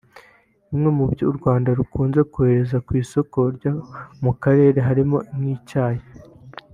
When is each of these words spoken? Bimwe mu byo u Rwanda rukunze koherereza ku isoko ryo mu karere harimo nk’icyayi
Bimwe 0.67 0.89
mu 0.97 1.05
byo 1.11 1.25
u 1.31 1.33
Rwanda 1.37 1.69
rukunze 1.79 2.19
koherereza 2.31 2.77
ku 2.85 2.91
isoko 3.03 3.39
ryo 3.55 3.71
mu 4.23 4.31
karere 4.41 4.77
harimo 4.87 5.17
nk’icyayi 5.37 6.03